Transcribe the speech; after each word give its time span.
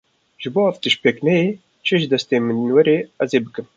Ji 0.41 0.49
bo 0.53 0.61
ev 0.69 0.77
tişt 0.83 0.99
pêk 1.03 1.17
neyê 1.25 1.47
çi 1.85 1.95
ji 2.01 2.07
destên 2.13 2.41
min 2.47 2.59
were 2.75 2.97
ez 3.23 3.31
ê 3.37 3.39
bikim. 3.45 3.67